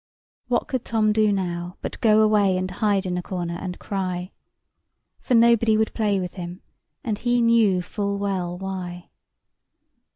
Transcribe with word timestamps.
What 0.47 0.67
could 0.67 0.83
Tom 0.83 1.13
do 1.13 1.31
now 1.31 1.77
but 1.83 2.01
go 2.01 2.21
away 2.23 2.57
and 2.57 2.71
hide 2.71 3.05
in 3.05 3.19
a 3.19 3.21
corner 3.21 3.53
and 3.61 3.77
cry? 3.77 4.31
For 5.19 5.35
nobody 5.35 5.77
would 5.77 5.93
play 5.93 6.19
with 6.19 6.33
him, 6.33 6.63
and 7.03 7.19
he 7.19 7.39
knew 7.39 7.83
full 7.83 8.17
well 8.17 8.57
why. 8.57 9.09